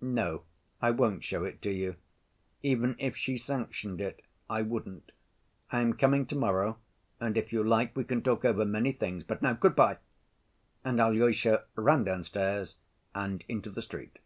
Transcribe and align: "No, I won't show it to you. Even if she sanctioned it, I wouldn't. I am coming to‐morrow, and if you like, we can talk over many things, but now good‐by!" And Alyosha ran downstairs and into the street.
"No, 0.00 0.44
I 0.80 0.92
won't 0.92 1.24
show 1.24 1.42
it 1.44 1.60
to 1.62 1.70
you. 1.72 1.96
Even 2.62 2.94
if 3.00 3.16
she 3.16 3.36
sanctioned 3.36 4.00
it, 4.00 4.22
I 4.48 4.62
wouldn't. 4.62 5.10
I 5.72 5.80
am 5.80 5.94
coming 5.94 6.26
to‐morrow, 6.26 6.76
and 7.18 7.36
if 7.36 7.52
you 7.52 7.64
like, 7.64 7.96
we 7.96 8.04
can 8.04 8.22
talk 8.22 8.44
over 8.44 8.64
many 8.64 8.92
things, 8.92 9.24
but 9.24 9.42
now 9.42 9.54
good‐by!" 9.54 9.98
And 10.84 11.00
Alyosha 11.00 11.64
ran 11.74 12.04
downstairs 12.04 12.76
and 13.16 13.42
into 13.48 13.68
the 13.68 13.82
street. 13.82 14.20